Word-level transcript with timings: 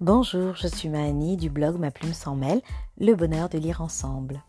Bonjour, 0.00 0.56
je 0.56 0.66
suis 0.66 0.88
Mahani 0.88 1.36
du 1.36 1.50
blog 1.50 1.78
Ma 1.78 1.90
plume 1.90 2.14
s'en 2.14 2.34
mêle, 2.34 2.62
le 2.98 3.14
bonheur 3.14 3.50
de 3.50 3.58
lire 3.58 3.82
ensemble. 3.82 4.42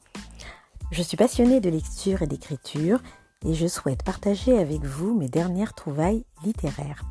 Je 0.91 1.01
suis 1.01 1.17
passionnée 1.17 1.59
de 1.59 1.69
lecture 1.69 2.21
et 2.21 2.27
d'écriture 2.27 3.01
et 3.45 3.53
je 3.53 3.67
souhaite 3.67 4.01
partager 4.03 4.57
avec 4.57 4.85
vous 4.85 5.13
mes 5.13 5.27
dernières 5.27 5.73
trouvailles 5.73 6.23
littéraires. 6.45 7.03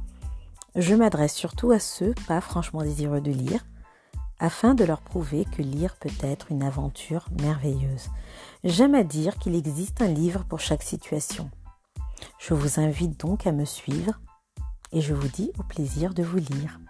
Je 0.74 0.94
m'adresse 0.94 1.34
surtout 1.34 1.70
à 1.70 1.78
ceux 1.78 2.14
pas 2.26 2.40
franchement 2.40 2.82
désireux 2.82 3.20
de 3.20 3.30
lire, 3.30 3.62
afin 4.38 4.72
de 4.72 4.84
leur 4.84 5.02
prouver 5.02 5.44
que 5.44 5.60
lire 5.60 5.96
peut 5.96 6.08
être 6.22 6.50
une 6.50 6.62
aventure 6.62 7.26
merveilleuse. 7.42 8.08
J'aime 8.64 8.94
à 8.94 9.04
dire 9.04 9.36
qu'il 9.36 9.54
existe 9.54 10.00
un 10.00 10.08
livre 10.08 10.44
pour 10.44 10.60
chaque 10.60 10.82
situation. 10.82 11.50
Je 12.38 12.54
vous 12.54 12.80
invite 12.80 13.20
donc 13.20 13.46
à 13.46 13.52
me 13.52 13.66
suivre 13.66 14.18
et 14.92 15.02
je 15.02 15.12
vous 15.12 15.28
dis 15.28 15.52
au 15.58 15.62
plaisir 15.62 16.14
de 16.14 16.22
vous 16.22 16.38
lire. 16.38 16.80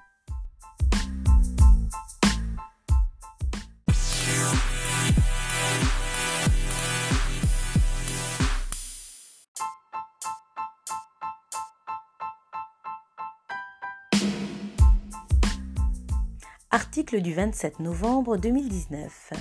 Article 16.73 17.20
du 17.20 17.34
27 17.34 17.80
novembre 17.80 18.37
2019. 18.37 19.33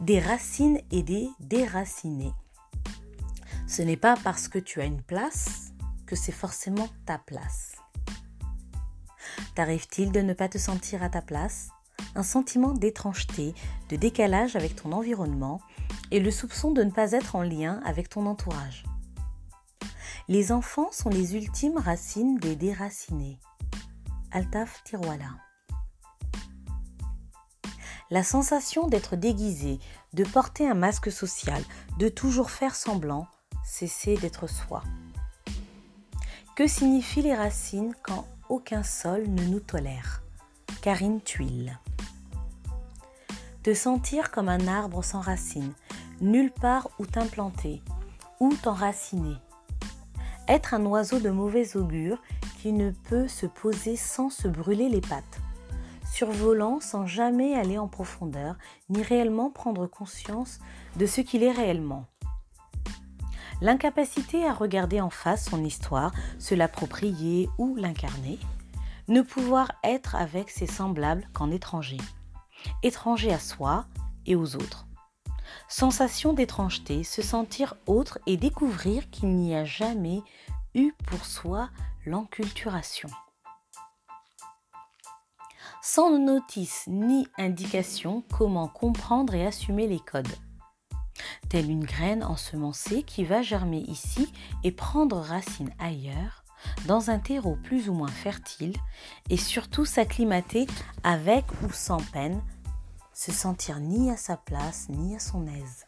Des 0.00 0.20
racines 0.20 0.80
et 0.92 1.02
des 1.02 1.28
déracinés. 1.40 2.32
Ce 3.66 3.82
n'est 3.82 3.96
pas 3.96 4.14
parce 4.22 4.46
que 4.46 4.60
tu 4.60 4.80
as 4.80 4.84
une 4.84 5.02
place 5.02 5.72
que 6.06 6.14
c'est 6.14 6.30
forcément 6.30 6.88
ta 7.04 7.18
place. 7.18 7.74
T'arrive-t-il 9.56 10.12
de 10.12 10.20
ne 10.20 10.32
pas 10.32 10.48
te 10.48 10.56
sentir 10.56 11.02
à 11.02 11.08
ta 11.08 11.20
place? 11.20 11.70
Un 12.14 12.22
sentiment 12.22 12.74
d'étrangeté, 12.74 13.52
de 13.88 13.96
décalage 13.96 14.54
avec 14.54 14.76
ton 14.76 14.92
environnement 14.92 15.60
et 16.12 16.20
le 16.20 16.30
soupçon 16.30 16.70
de 16.70 16.84
ne 16.84 16.92
pas 16.92 17.10
être 17.10 17.34
en 17.34 17.42
lien 17.42 17.80
avec 17.84 18.08
ton 18.08 18.26
entourage. 18.26 18.84
Les 20.28 20.52
enfants 20.52 20.92
sont 20.92 21.10
les 21.10 21.34
ultimes 21.34 21.78
racines 21.78 22.38
des 22.38 22.54
déracinés. 22.54 23.40
Altaf 24.30 24.84
Tiroala. 24.84 25.49
La 28.12 28.24
sensation 28.24 28.88
d'être 28.88 29.14
déguisé, 29.14 29.78
de 30.14 30.24
porter 30.24 30.68
un 30.68 30.74
masque 30.74 31.12
social, 31.12 31.62
de 31.98 32.08
toujours 32.08 32.50
faire 32.50 32.74
semblant, 32.74 33.28
cesser 33.64 34.16
d'être 34.16 34.48
soi. 34.48 34.82
Que 36.56 36.66
signifient 36.66 37.22
les 37.22 37.36
racines 37.36 37.94
quand 38.02 38.26
aucun 38.48 38.82
sol 38.82 39.28
ne 39.28 39.44
nous 39.44 39.60
tolère? 39.60 40.22
Karine 40.82 41.20
Tuile. 41.20 41.78
Te 43.62 43.74
sentir 43.74 44.32
comme 44.32 44.48
un 44.48 44.66
arbre 44.66 45.04
sans 45.04 45.20
racines, 45.20 45.74
nulle 46.20 46.50
part 46.50 46.88
où 46.98 47.06
t'implanter, 47.06 47.80
ou 48.40 48.52
t'enraciner. 48.56 49.36
Être 50.48 50.74
un 50.74 50.84
oiseau 50.84 51.20
de 51.20 51.30
mauvais 51.30 51.76
augure 51.76 52.20
qui 52.60 52.72
ne 52.72 52.90
peut 52.90 53.28
se 53.28 53.46
poser 53.46 53.94
sans 53.94 54.30
se 54.30 54.48
brûler 54.48 54.88
les 54.88 55.00
pattes 55.00 55.40
survolant 56.20 56.80
sans 56.80 57.06
jamais 57.06 57.54
aller 57.54 57.78
en 57.78 57.88
profondeur, 57.88 58.56
ni 58.90 59.02
réellement 59.02 59.50
prendre 59.50 59.86
conscience 59.86 60.58
de 60.96 61.06
ce 61.06 61.22
qu'il 61.22 61.42
est 61.42 61.50
réellement. 61.50 62.04
L'incapacité 63.62 64.44
à 64.44 64.52
regarder 64.52 65.00
en 65.00 65.08
face 65.08 65.48
son 65.48 65.64
histoire, 65.64 66.12
se 66.38 66.54
l'approprier 66.54 67.48
ou 67.56 67.74
l'incarner, 67.74 68.38
ne 69.08 69.22
pouvoir 69.22 69.72
être 69.82 70.14
avec 70.14 70.50
ses 70.50 70.66
semblables 70.66 71.26
qu'en 71.32 71.50
étranger, 71.50 71.96
étranger 72.82 73.32
à 73.32 73.38
soi 73.38 73.86
et 74.26 74.36
aux 74.36 74.56
autres. 74.56 74.86
Sensation 75.68 76.34
d'étrangeté, 76.34 77.02
se 77.02 77.22
sentir 77.22 77.76
autre 77.86 78.18
et 78.26 78.36
découvrir 78.36 79.08
qu'il 79.08 79.30
n'y 79.36 79.54
a 79.54 79.64
jamais 79.64 80.20
eu 80.74 80.92
pour 81.06 81.24
soi 81.24 81.70
l'enculturation 82.04 83.08
sans 85.82 86.18
notice 86.18 86.84
ni 86.86 87.26
indication 87.38 88.22
comment 88.32 88.68
comprendre 88.68 89.34
et 89.34 89.46
assumer 89.46 89.86
les 89.86 90.00
codes. 90.00 90.28
Telle 91.48 91.70
une 91.70 91.84
graine 91.84 92.22
ensemencée 92.22 93.02
qui 93.02 93.24
va 93.24 93.42
germer 93.42 93.80
ici 93.80 94.32
et 94.64 94.72
prendre 94.72 95.18
racine 95.18 95.70
ailleurs, 95.78 96.44
dans 96.86 97.10
un 97.10 97.18
terreau 97.18 97.56
plus 97.62 97.88
ou 97.88 97.94
moins 97.94 98.08
fertile, 98.08 98.74
et 99.28 99.36
surtout 99.36 99.84
s'acclimater 99.84 100.66
avec 101.02 101.44
ou 101.62 101.72
sans 101.72 102.00
peine, 102.12 102.42
se 103.12 103.32
sentir 103.32 103.80
ni 103.80 104.10
à 104.10 104.16
sa 104.16 104.36
place 104.36 104.88
ni 104.88 105.16
à 105.16 105.18
son 105.18 105.46
aise. 105.46 105.86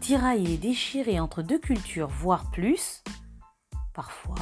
Tirailler, 0.00 0.58
déchirer 0.58 1.18
entre 1.18 1.42
deux 1.42 1.58
cultures, 1.58 2.08
voire 2.08 2.50
plus, 2.50 3.02
parfois, 3.94 4.34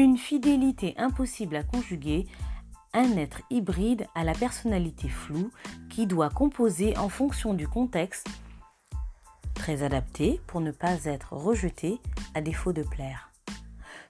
une 0.00 0.16
fidélité 0.16 0.94
impossible 0.96 1.56
à 1.56 1.62
conjuguer, 1.62 2.26
un 2.94 3.16
être 3.16 3.42
hybride 3.50 4.06
à 4.14 4.24
la 4.24 4.32
personnalité 4.32 5.08
floue 5.08 5.50
qui 5.90 6.06
doit 6.06 6.30
composer 6.30 6.96
en 6.96 7.08
fonction 7.08 7.54
du 7.54 7.68
contexte, 7.68 8.26
très 9.54 9.82
adapté 9.82 10.40
pour 10.46 10.60
ne 10.62 10.70
pas 10.70 11.04
être 11.04 11.34
rejeté 11.34 12.00
à 12.34 12.40
défaut 12.40 12.72
de 12.72 12.82
plaire. 12.82 13.30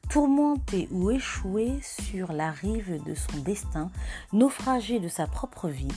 Tourmenté 0.08 0.88
ou 0.92 1.10
échoué 1.10 1.80
sur 1.82 2.32
la 2.32 2.50
rive 2.50 3.02
de 3.04 3.14
son 3.14 3.38
destin, 3.38 3.90
naufragé 4.32 5.00
de 5.00 5.08
sa 5.08 5.26
propre 5.26 5.68
vie, 5.68 5.92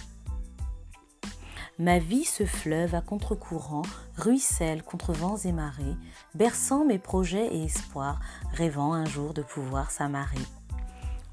Ma 1.79 1.97
vie 1.97 2.23
ce 2.23 2.45
fleuve 2.45 2.93
à 2.93 3.01
contre-courant, 3.01 3.81
ruisselle 4.15 4.83
contre 4.83 5.11
vents 5.11 5.37
et 5.37 5.51
marées, 5.51 5.95
berçant 6.35 6.85
mes 6.85 6.99
projets 6.99 7.47
et 7.47 7.63
espoirs, 7.63 8.19
rêvant 8.51 8.93
un 8.93 9.05
jour 9.05 9.33
de 9.33 9.41
pouvoir 9.41 9.89
s'amarrer. 9.89 10.37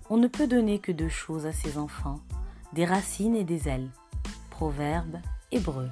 On 0.08 0.16
ne 0.16 0.28
peut 0.28 0.46
donner 0.46 0.78
que 0.78 0.92
deux 0.92 1.10
choses 1.10 1.44
à 1.44 1.52
ses 1.52 1.76
enfants, 1.76 2.20
des 2.72 2.86
racines 2.86 3.36
et 3.36 3.44
des 3.44 3.68
ailes. 3.68 3.90
Proverbe 4.48 5.18
hébreu. 5.52 5.90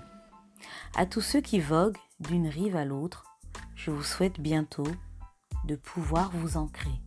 À 0.96 1.04
tous 1.04 1.20
ceux 1.20 1.42
qui 1.42 1.60
voguent 1.60 1.98
d'une 2.18 2.48
rive 2.48 2.76
à 2.76 2.86
l'autre, 2.86 3.24
je 3.76 3.90
vous 3.90 4.02
souhaite 4.02 4.40
bientôt 4.40 4.86
de 5.64 5.76
pouvoir 5.76 6.30
vous 6.32 6.56
ancrer. 6.56 7.02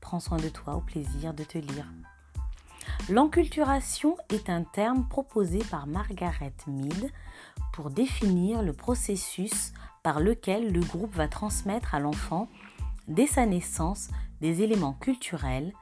Prends 0.00 0.20
soin 0.20 0.38
de 0.38 0.48
toi 0.48 0.74
au 0.74 0.80
plaisir 0.80 1.34
de 1.34 1.44
te 1.44 1.58
lire. 1.58 1.86
L'enculturation 3.10 4.16
est 4.32 4.48
un 4.48 4.62
terme 4.62 5.04
proposé 5.08 5.58
par 5.68 5.88
Margaret 5.88 6.54
Mead 6.68 7.10
pour 7.72 7.90
définir 7.90 8.62
le 8.62 8.72
processus 8.72 9.72
par 10.04 10.20
lequel 10.20 10.72
le 10.72 10.78
groupe 10.78 11.12
va 11.16 11.26
transmettre 11.26 11.96
à 11.96 11.98
l'enfant, 11.98 12.48
dès 13.08 13.26
sa 13.26 13.46
naissance, 13.46 14.10
des 14.40 14.62
éléments 14.62 14.92
culturels, 14.92 15.72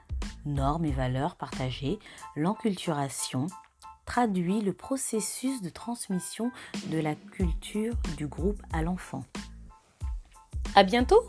normes 0.47 0.87
et 0.87 0.91
valeurs 0.91 1.37
partagées. 1.37 1.99
L'enculturation 2.35 3.47
traduit 4.07 4.63
le 4.63 4.73
processus 4.73 5.61
de 5.61 5.69
transmission 5.69 6.51
de 6.87 6.99
la 6.99 7.15
culture 7.15 7.93
du 8.17 8.27
groupe 8.27 8.63
à 8.73 8.81
l'enfant. 8.81 9.23
À 10.75 10.83
bientôt! 10.83 11.29